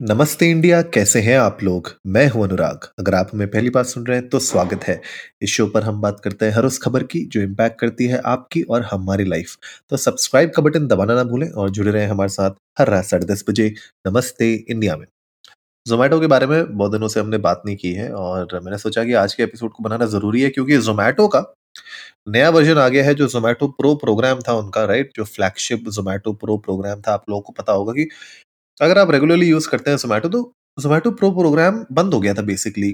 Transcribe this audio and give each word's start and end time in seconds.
नमस्ते 0.00 0.46
इंडिया, 0.50 0.80
कैसे 0.84 1.20
हैं 1.20 1.38
आप 1.38 1.62
लोग? 1.62 1.88
मैं 2.06 2.26
हूँ 2.30 2.42
अनुराग। 2.44 2.84
अगर 2.98 3.14
आप 3.14 3.30
हमें 3.34 3.46
पहली 3.50 3.70
बार 3.70 3.84
सुन 3.84 4.04
रहे 4.06 4.18
हैं 4.18 4.28
तो 4.28 4.38
स्वागत 4.38 4.84
है। 4.84 5.00
इस 5.42 5.50
शो 5.50 5.66
पर 5.66 5.82
हम 5.82 6.00
बात 6.00 6.20
करते 6.24 6.46
हैं 6.46 6.52
हर 6.52 6.64
उस 6.64 6.78
खबर 6.78 7.02
की, 7.02 7.24
जो 7.24 7.40
इम्पैक्ट 7.40 7.78
करती 7.80 8.06
है 8.06 8.20
आपकी 8.26 8.62
और 8.62 8.82
हमारी 8.82 9.24
लाइफ 9.24 9.56
तो 9.90 9.96
सब्सक्राइब 9.96 10.50
का 10.56 10.62
बटन 10.62 10.86
दबाना 10.86 11.14
ना 11.14 11.22
भूलें 11.24 11.48
और 11.48 11.70
जुड़े 11.70 11.90
रहें 11.90 12.06
हमारे 12.06 12.28
साथ 12.28 12.50
हर 12.78 12.90
रात 12.90 13.04
साढ़े 13.04 13.26
दस 13.26 13.44
बजे। 13.48 13.68
नमस्ते 14.06 14.52
इंडिया 14.54 14.96
में। 14.96 15.06
जोमेटो 15.86 16.20
के 16.20 16.26
बारे 16.26 16.46
में 16.46 16.76
बहुत 16.76 16.92
दिनों 16.92 17.08
से 17.08 17.20
हमने 17.20 17.38
बात 17.40 17.62
नहीं 17.66 17.76
की 17.76 17.92
है 17.92 18.10
और 18.12 18.60
मैंने 18.64 18.78
सोचा 18.78 19.04
कि 19.04 19.12
आज 19.16 19.34
के 19.34 19.42
एपिसोड 19.42 19.72
को 19.72 19.82
बनाना 19.84 20.06
ज़रूरी 20.06 20.42
है 20.42 20.50
क्योंकि 20.50 20.78
जोमेटो 20.78 21.28
का 21.28 21.44
नया 22.28 22.48
वर्जन 22.50 22.78
आ 22.78 22.88
गया 22.88 23.04
है, 23.04 23.14
जो 23.14 23.26
जोमेटो 23.28 23.68
प्रो 23.70 23.94
प्रोग्राम 23.96 24.40
था 24.48 24.52
उनका 24.54 24.84
राइट 24.84 25.10
जो 25.16 25.24
फ्लैगशिप 25.26 25.88
जोमेटो 25.88 26.32
प्रो 26.34 26.56
प्रोग्राम 26.58 27.00
था। 27.00 27.12
आप 27.12 27.24
लोगों 27.30 27.42
को 27.42 27.52
पता 27.52 27.72
होगा 27.72 27.92
कि 27.92 28.08
अगर 28.80 28.98
आप 28.98 29.10
रेगुलरली 29.10 29.46
यूज़ 29.48 29.68
करते 29.68 29.90
हैं 29.90 29.96
जोमेटो 29.98 30.28
तो 30.28 30.40
जोमेटो 30.78 31.10
प्रो 31.10 31.30
प्रोग्राम 31.32 31.84
बंद 31.92 32.14
हो 32.14 32.20
गया 32.20 32.34
था 32.34 32.42
बेसिकली 32.42 32.90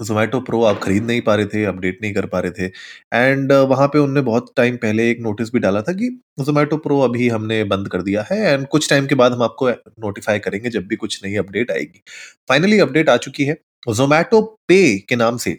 जोमेटो 0.00 0.40
प्रो 0.40 0.62
आप 0.64 0.80
खरीद 0.82 1.04
नहीं 1.04 1.20
पा 1.22 1.34
रहे 1.34 1.46
थे 1.46 1.64
अपडेट 1.64 1.98
नहीं 2.02 2.12
कर 2.14 2.26
पा 2.26 2.40
रहे 2.40 2.50
थे। 2.52 2.66
एंड 3.14 3.52
वहाँ 3.70 3.86
पे 3.88 3.98
उनने 3.98 4.20
बहुत 4.20 4.52
टाइम 4.56 4.76
पहले 4.76 5.10
एक 5.10 5.20
नोटिस 5.22 5.52
भी 5.52 5.58
डाला 5.58 5.82
था 5.82 5.92
कि 5.92 6.08
जोमेटो 6.40 6.76
प्रो 6.78 7.00
अभी 7.00 7.28
हमने 7.28 7.62
बंद 7.66 7.88
कर 7.88 8.02
दिया 8.02 8.24
है 8.32 8.38
एंड 8.44 8.66
कुछ 8.68 8.88
टाइम 8.90 9.06
के 9.06 9.14
बाद 9.14 9.32
हम 9.32 9.42
आपको 9.42 9.70
नोटिफाई 9.70 10.38
करेंगे 10.38 10.70
जब 10.70 10.86
भी 10.86 10.96
कुछ 10.96 11.20
नई 11.24 11.36
अपडेट 11.36 11.70
आएगी। 11.70 12.02
फाइनली 12.48 12.78
अपडेट 12.80 13.08
आ 13.08 13.16
चुकी 13.18 13.44
है। 13.44 13.56
जोमेटो 13.90 14.42
पे 14.68 14.80
के 15.08 15.16
नाम 15.16 15.36
से 15.38 15.58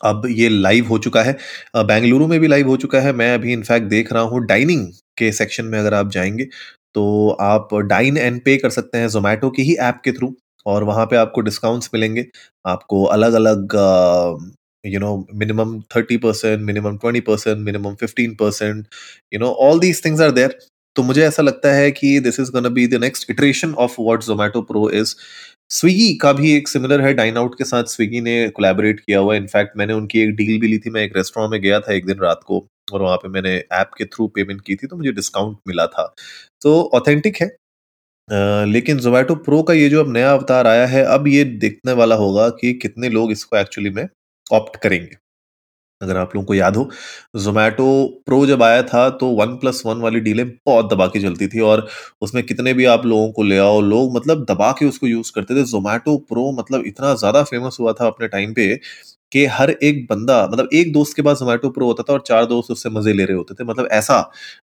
अब 0.00 0.26
ये 0.30 0.48
लाइव 0.48 0.88
हो 0.88 0.98
चुका 0.98 1.22
है। 1.22 1.36
बेंगलुरु 1.78 2.26
में 2.28 2.38
भी 2.40 2.48
लाइव 2.48 2.68
हो 2.68 2.76
चुका 2.76 3.00
है। 3.00 3.12
मैं 3.14 3.34
अभी 3.34 3.52
इनफैक्ट 3.52 3.86
देख 3.88 4.12
रहा 4.12 4.22
हूँ। 4.24 4.44
डाइनिंग 4.46 4.86
के 5.18 5.32
सेक्शन 5.32 5.64
में 5.64 5.78
अगर 5.78 5.94
आप 5.94 6.10
जाएँगे 6.10 6.48
तो 6.94 7.28
आप 7.40 7.74
डाइन 7.86 8.16
एंड 8.18 8.40
पे 8.44 8.56
कर 8.56 8.70
सकते 8.70 8.98
हैं 8.98 9.08
जोमेटो 9.08 9.50
की 9.50 9.62
ही 9.62 9.74
ऐप 9.82 10.00
के 10.04 10.12
थ्रू 10.12 10.34
और 10.66 10.84
वहाँ 10.84 11.06
पे 11.06 11.16
आपको 11.16 11.40
डिस्काउंट्स 11.40 11.90
मिलेंगे। 11.94 12.26
आपको 12.64 13.04
अलग 13.06 13.32
अलग 13.34 13.76
you 14.84 15.00
know 15.00 15.16
minimum 15.34 15.80
thirty 15.96 16.16
percent 16.16 16.60
minimum 16.62 16.96
twenty 16.98 17.20
percent 17.20 17.58
minimum 17.58 17.94
fifteen 17.94 18.34
percent 18.34 18.86
you 19.34 19.40
know 19.40 19.50
all 19.62 19.80
these 19.80 20.04
things 20.04 20.20
are 20.20 20.30
there 20.30 20.58
तो 20.96 21.02
मुझे 21.02 21.22
ऐसा 21.26 21.42
लगता 21.42 21.72
है 21.74 21.90
कि 21.90 22.18
this 22.20 22.40
is 22.40 22.50
gonna 22.52 22.68
be 22.68 22.86
the 22.86 22.94
next 23.00 23.30
iteration 23.30 23.74
of 23.74 24.00
what 24.00 24.22
Zomato 24.22 24.62
pro 24.62 24.88
is 24.90 25.14
Swiggy 25.70 26.12
का 26.14 26.32
भी 26.32 26.52
एक 26.56 26.68
similar 26.68 27.00
है 27.00 27.12
डाइन 27.14 27.36
आउट 27.36 27.54
के 27.58 27.64
साथ 27.64 27.84
स्विगी 27.88 28.20
ने 28.20 28.48
कोलैबोरेट 28.48 29.00
किया 29.00 29.18
हुआ 29.18 29.34
इनफैक्ट 29.36 29.76
मैंने 29.76 29.92
उनकी 29.94 30.20
एक 30.20 30.34
डील 30.36 30.60
भी 30.60 30.68
ली 30.68 30.78
थी, 30.78 30.90
मैं 30.90 31.02
एक 31.02 31.16
रेस्टोरेंट 31.16 31.50
में 31.52 31.60
गया 31.62 31.80
था 31.80 31.92
एक 31.94 32.06
दिन 32.06 32.18
रात 32.22 32.40
को। 32.46 32.66
और 32.92 33.02
वहाँ 33.02 33.16
पे 33.16 33.28
मैंने 33.30 33.56
ऐप 33.72 33.90
के 33.98 34.04
थ्रू 34.06 34.26
पेमेंट 34.30 34.60
की 34.62 34.76
थी 34.76 34.86
तो 34.86 34.96
मुझे 34.96 35.12
डिस्काउंट 35.12 35.58
मिला 35.68 35.86
था। 35.88 36.06
तो 36.62 36.80
ऑथेंटिक 36.94 37.42
है। 37.42 37.56
Uh, 38.28 38.66
लेकिन 38.68 38.98
जोमेटो 38.98 39.34
प्रो 39.36 39.62
का 39.62 39.74
ये 39.74 39.88
जो 39.88 40.00
अब 40.00 40.12
नया 40.12 40.32
अवतार 40.32 40.66
आया 40.66 40.86
है 40.86 41.02
अब 41.06 41.26
ये 41.28 41.44
देखने 41.44 41.92
वाला 41.94 42.14
होगा 42.16 42.48
कि 42.52 42.72
कितने 42.74 43.08
लोग 43.10 43.32
इसको 43.32 43.56
एक्चुअली 43.56 43.90
में 43.90 44.06
ऑप्ट 44.46 44.76
करेंगे। 44.82 45.16
अगर 46.00 46.16
आप 46.16 46.34
लोगों 46.36 46.46
को 46.46 46.54
याद 46.54 46.76
हो 46.76 46.88
जोमेटो 47.38 47.86
प्रो 48.26 48.44
जब 48.46 48.62
आया 48.62 48.82
था 48.84 49.08
तो 49.12 49.28
वन 49.36 49.56
प्लस 49.56 49.82
वन 49.86 50.00
वाली 50.00 50.20
डीलें 50.20 50.48
बहुत 50.66 50.92
दबा 50.92 51.06
के 51.08 51.20
चलती 51.22 51.48
थी 51.48 51.60
और 51.62 51.86
उसमें 52.22 52.42
कितने 52.44 52.74
भी 52.74 52.84
आप 52.86 53.06
लोगों 53.06 53.30
को 53.32 53.42
ले 53.42 53.58
आओ 53.58 53.80
लोग 53.82 54.16
मतलब 54.16 54.44
दबा 54.50 54.70
के 54.78 54.86
उसको 54.86 55.06
यूज़ 55.06 55.32
करते 55.34 55.56
थे। 55.56 55.64
जोमेटो 55.66 56.16
प्रो 56.28 56.50
मतलब 56.60 56.86
इतना 56.86 57.14
ज़्यादा 57.16 57.42
फ़ेमस 57.44 57.76
हुआ 57.80 57.92
था 57.92 58.06
अपने 58.06 58.28
टाइम 58.28 58.54
पे 58.54 58.74
कि 59.32 59.44
हर 59.48 59.70
एक 59.72 60.06
बंदा 60.10 60.42
मतलब 60.52 60.68
एक 60.74 60.92
दोस्त 60.92 61.16
के 61.16 61.22
पास 61.22 61.38
जोमेटो 61.38 61.70
प्रो 61.70 61.86
होता 61.86 62.02
था 62.02 62.12
और 62.12 62.22
चार 62.26 62.46
दोस्त 62.46 62.70
उससे 62.70 62.90
मज़े 62.90 63.12
ले 63.12 63.24
रहे 63.24 63.36
होते 63.36 63.54
थे 63.54 63.64
मतलब 63.64 63.88
ऐसा 63.92 64.14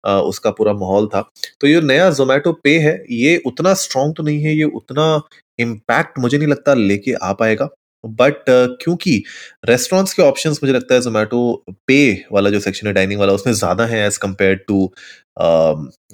आ, 0.05 0.17
उसका 0.19 0.52
पूरा 0.52 0.73
माहौल 0.73 1.08
था। 1.08 1.21
तो 1.61 1.67
ये 1.67 1.81
नया 1.83 2.09
जोमेटो 2.11 2.53
पे 2.63 2.77
है 2.80 2.97
ये 3.13 3.41
उतना 3.45 3.73
स्ट्रांग 3.75 4.13
तो 4.17 4.23
नहीं 4.23 4.43
है 4.43 4.55
ये 4.55 4.63
उतना 4.75 5.21
इम्पैक्ट 5.59 6.19
मुझे 6.19 6.38
नहीं 6.38 6.47
लगता 6.47 6.73
लेके 6.73 7.13
आ 7.13 7.33
पाएगा। 7.33 7.69
बट 8.03 8.33
uh, 8.33 8.67
क्योंकि 8.81 9.23
रेस्टोरेंट्स 9.66 10.13
के 10.13 10.21
ऑप्शंस 10.23 10.59
मुझे 10.63 10.73
लगता 10.73 10.95
है 10.95 11.02
जोमेटो 11.02 11.39
पे 11.88 11.97
वाला 12.31 12.49
जो 12.49 12.59
सेक्शन 12.59 12.87
है 12.87 12.93
डाइनिंग 12.93 13.20
वाला 13.20 13.33
उसमें 13.33 13.53
ज़्यादा 13.53 13.86
है 13.86 14.05
एज 14.08 14.17
कंपेयर 14.17 14.55
टू 14.67 14.86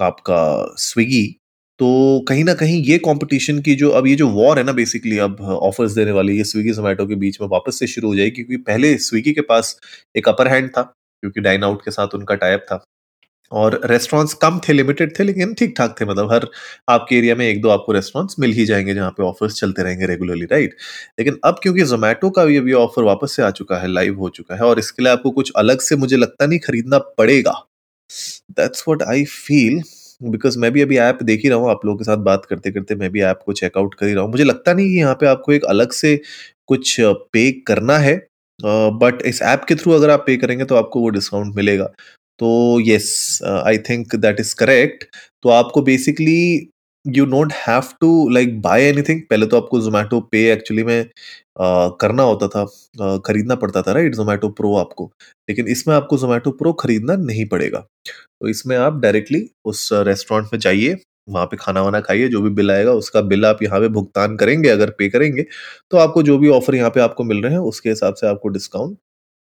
आपका 0.02 0.42
स्विगी 0.80 1.24
तो 1.80 2.26
कहीं 2.28 2.44
ना 2.44 2.54
कहीं 2.54 2.82
ये 2.86 2.98
कंपटीशन 3.00 3.60
की 3.62 3.76
जो 3.76 3.90
अब 3.92 4.08
ये 4.08 4.16
जो 4.16 4.28
वॉर 4.30 4.58
है 4.58 4.64
ना 4.64 4.72
बेसिकली 4.74 5.18
अब 5.20 5.42
ऑफर्स 5.42 5.92
देने 5.92 6.12
वाली, 6.12 6.38
ये 6.38 6.44
स्विगी 6.44 6.72
जोमेटो 6.74 7.06
के 7.08 7.16
बीच 7.18 7.40
में 7.42 7.48
वापस 7.50 7.80
से 7.80 7.88
शुरू 7.88 8.08
हो 8.08 8.16
जाएगी 8.16 8.32
क्योंकि 8.34 8.58
पहले 8.64 8.98
स्विगी 9.00 9.32
के 9.34 9.42
पास 9.44 9.76
एक 10.16 10.30
अपर 10.30 10.48
हैंड 10.48 10.70
था, 10.70 10.82
क्योंकि 10.82 11.42
डाइन 11.42 11.64
आउट 11.64 11.82
के 11.86 11.92
साथ 11.92 12.16
उनका 12.16 12.36
टाइप 12.38 12.66
था। 12.72 12.84
और 13.52 13.80
रेस्टोरेंट्स 13.86 14.34
कम 14.42 14.60
थे 14.68 14.74
लिमिटेड 14.74 15.14
थे, 15.20 15.24
लेकिन 15.24 15.54
ठीक 15.56 15.74
ठाक 15.78 15.96
थे 16.02 16.06
मतलब 16.06 16.32
हर 16.34 16.48
आपके 16.90 17.18
एरिया 17.18 17.36
में 17.36 17.46
एक 17.48 17.62
दो 17.62 17.70
आपको 17.70 17.94
रेस्टोरेंट्स 17.94 18.36
मिल 18.40 18.52
ही 18.54 18.66
जाएँगे 18.66 18.94
जहाँ 18.94 19.10
पे 19.12 19.24
ऑफर्स 19.24 19.56
चलते 19.56 19.84
रहेंगे 19.84 20.06
रेगुलरली 20.08 20.46
राइट 20.52 20.76
लेकिन 21.20 21.38
अब 21.46 21.60
क्योंकि 21.64 21.84
जोमेटो 21.86 22.30
का 22.32 22.46
भी 22.46 22.58
अभी 22.58 22.74
ऑफ़र 22.76 23.04
वापस 23.04 23.36
से 23.36 23.44
आ 23.44 23.50
चुका 23.54 23.78
है 23.78 23.88
लाइव 23.90 24.20
हो 24.20 24.30
चुका 24.32 24.56
है, 24.56 24.62
और 24.62 24.80
इसके 24.80 25.04
लिए 25.04 25.12
आपको 25.14 25.32
कुछ 25.32 25.52
अलग 25.58 25.82
से 25.82 25.96
मुझे 25.98 26.18
लगता 26.18 26.46
नहीं 26.48 26.60
खरीदना 26.62 27.00
पड़ेगा। 27.18 27.54
That's 28.52 28.84
what 28.90 29.04
I 29.04 29.24
feel 29.26 29.82
because 30.22 30.58
मैं 30.60 30.72
भी 30.72 30.82
अभी 30.82 30.98
ऐप 31.00 31.20
देख 31.24 31.42
ही 31.44 31.50
रहा 31.50 31.58
हूँ, 31.60 31.70
आप 31.72 31.86
लोगों 31.86 31.98
के 31.98 32.04
साथ 32.04 32.18
बात 32.26 32.46
करते 32.46 32.72
करते 32.72 32.96
मैं 32.96 33.10
भी 33.12 33.22
ऐप 33.24 33.40
को 33.46 33.54
चेकआउट 33.54 33.94
कर 33.96 34.06
ही 34.08 34.14
रहा 34.14 34.24
हूँ। 34.24 34.32
मुझे 34.32 34.44
लगता 34.44 34.74
नहीं 34.74 34.88
कि 34.90 34.98
यहाँ 35.00 35.16
पे 35.22 35.26
आपको 35.28 35.54
एक 35.54 35.66
अलग 35.66 35.92
से 35.94 36.16
कुछ 36.68 36.96
पे 37.02 37.52
करना 37.68 37.98
है 38.00 38.16
बट 38.60 39.22
इस 39.26 39.42
ऐप 39.44 39.64
के 39.70 39.76
थ्रू 39.76 39.92
अगर 39.94 40.10
आप 40.10 40.24
पे 40.28 40.36
करेंगे 40.38 40.66
तो 40.66 40.76
आपको 40.76 41.00
वो 41.02 41.10
डिस्काउंट 41.10 41.56
मिलेगा। 41.56 41.86
तो 42.40 42.80
yes 42.88 43.40
I 43.46 43.78
think 43.90 44.16
that 44.18 44.40
is 44.40 44.56
correct 44.56 45.04
तो 45.44 45.50
आपको 45.52 45.82
basically 45.84 46.71
you 47.06 47.26
don't 47.26 47.54
have 47.68 47.84
to 48.02 48.08
like 48.30 48.60
buy 48.62 48.84
anything 48.84 49.22
पहले 49.30 49.46
तो 49.46 49.58
आपको 49.58 49.80
जोमेटो 49.82 50.20
पे 50.32 50.52
एक्चुअली 50.52 50.84
में 50.84 51.04
uh, 51.04 51.92
करना 52.02 52.24
होता 52.24 52.48
था 52.48 52.66
uh, 52.66 53.20
खरीदना 53.26 53.56
पड़ता 53.56 53.82
था 53.82 53.92
राइट 53.92 54.16
जोमेटो 54.16 54.50
प्रो 54.50 54.76
आपको। 54.78 55.12
लेकिन 55.50 55.68
इसमें 55.68 55.96
आपको 55.96 56.18
जोमेटो 56.18 56.52
प्रो 56.52 56.74
खरीदना 56.74 57.16
नहीं 57.16 57.46
पड़ेगा। 57.46 57.80
तो 57.80 58.48
इसमें 58.48 58.76
आप 58.78 59.00
डायरेक्टली 59.02 59.50
उस 59.66 59.90
रेस्टोरेंट 59.94 60.50
में 60.54 60.60
जाइए 60.60 60.96
वहाँ 61.30 61.46
पे 61.46 61.58
खाना 61.58 61.82
वाना 61.82 62.00
खाइए 62.02 62.28
जो 62.28 62.42
भी 62.42 62.50
बिल 62.50 62.72
आएगा 62.72 62.92
उसका 62.94 63.22
बिल 63.22 63.46
आप 63.46 63.62
यहाँ 63.64 63.80
पे 63.80 63.88
भुगतान 63.90 64.36
करेंगे 64.38 64.70
अगर 64.70 64.90
पे 64.90 65.10
करेंगे 65.10 65.46
तो 65.92 65.98
आपको 65.98 66.24
जो 66.24 66.38
भी 66.38 66.50
ऑफ़र 66.50 66.76
यहाँ 66.76 66.90
पे 66.90 67.00
आपको 67.00 67.24
मिल 67.24 67.42
रहे 67.44 67.52
हैं 67.54 67.60
उसके 67.62 67.90
हिसाब 67.90 68.14
से 68.14 68.28
आपको 68.28 68.50
डिस्काउंट 68.50 68.98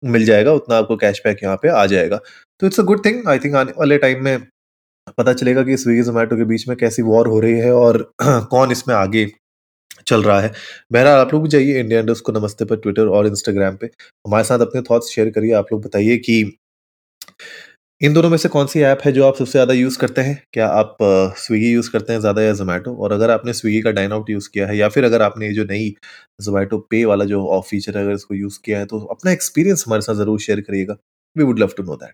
मिल 0.03 0.25
जाएगा 0.25 0.53
उतना 0.53 0.77
आपको 0.77 0.95
कैशबैक 0.97 1.43
यहाँ 1.43 1.55
पे 1.61 1.69
आ 1.69 1.85
जाएगा। 1.85 2.19
तो 2.61 2.67
it's 2.67 2.79
a 2.79 2.83
good 2.83 3.05
thing 3.05 3.27
I 3.29 3.39
think 3.39 3.55
आने 3.55 3.71
वाले 3.77 3.97
टाइम 3.97 4.23
में 4.23 4.47
पता 5.17 5.33
चलेगा 5.33 5.63
कि 5.63 5.77
स्विगी 5.77 6.01
जोमेटो 6.03 6.37
के 6.37 6.45
बीच 6.45 6.67
में 6.67 6.75
कैसी 6.77 7.01
वॉर 7.03 7.27
हो 7.27 7.39
रही 7.39 7.59
है 7.59 7.73
और 7.75 8.01
कौन 8.23 8.71
इसमें 8.71 8.95
आगे 8.95 9.27
चल 10.07 10.23
रहा 10.23 10.39
है। 10.41 10.51
बहरहाल, 10.93 11.19
आप 11.19 11.33
लोग 11.33 11.43
भी 11.43 11.49
जाइए 11.49 11.79
इंडिया 11.79 11.99
इंडस्ट 11.99 12.23
को 12.25 12.31
नमस्ते 12.31 12.65
पर 12.65 12.77
ट्विटर 12.77 13.07
और 13.09 13.27
इंस्टाग्राम 13.27 13.77
पे। 13.77 13.89
हमारे 14.25 14.43
साथ 14.43 14.59
अपने 14.61 14.81
थॉट्स 14.91 15.09
शेयर 15.15 15.29
करिए। 15.31 15.53
आप 15.55 15.67
लोग 15.73 15.83
बताइए 15.85 16.17
कि 16.19 16.41
इन 18.01 18.13
दोनों 18.13 18.29
में 18.29 18.37
से 18.37 18.49
कौन 18.49 18.67
सी 18.67 18.81
ऐप 18.83 18.99
है 19.05 19.11
जो 19.11 19.25
आप 19.25 19.35
सबसे 19.35 19.51
ज़्यादा 19.51 19.73
यूज़ 19.73 19.97
करते 19.99 20.21
हैं? 20.21 20.41
क्या 20.53 20.67
आप 20.69 20.97
स्विगी 21.37 21.71
यूज़ 21.71 21.91
करते 21.91 22.13
हैं 22.13 22.19
ज़्यादा 22.19 22.41
या 22.41 22.53
जोमेटो 22.53 22.95
और 22.97 23.11
अगर 23.13 23.31
आपने 23.31 23.53
स्विगी 23.53 23.81
का 23.81 23.91
डाइन 23.91 24.11
आउट 24.13 24.29
यूज़ 24.29 24.49
किया 24.53 24.67
है 24.67 24.77
या 24.77 24.89
फिर 24.89 25.03
अगर 25.05 25.21
आपने 25.21 25.51
जो 25.53 25.63
नई 25.65 25.89
जोमेटो 26.41 26.77
पे 26.91 27.03
वाला 27.05 27.25
जो 27.25 27.45
ऑफ़ 27.49 27.67
फीचर 27.69 27.97
है, 27.97 28.03
अगर 28.03 28.13
इसको 28.13 28.35
यूज़ 28.35 28.59
किया 28.65 28.79
है 28.79 28.85
तो 28.85 28.99
अपना 29.07 29.31
एक्सपीरियंस 29.31 29.83
हमारे 29.87 30.01
साथ 30.01 30.15
ज़रूर 30.15 30.39
शेयर 30.41 30.61
करिएगा। 30.61 30.97
We 31.35 31.43
would 31.43 31.59
love 31.59 31.73
to 31.77 31.83
know 31.83 31.95
that 31.95 32.13